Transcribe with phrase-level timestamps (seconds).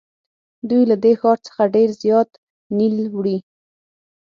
[0.69, 2.29] دوی له دې ښار څخه ډېر زیات
[2.77, 3.37] نیل وړي.